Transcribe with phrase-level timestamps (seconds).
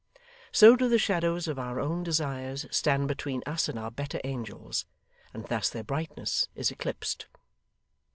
[0.51, 4.87] So do the shadows of our own desires stand between us and our better angels,
[5.31, 7.27] and thus their brightness is eclipsed.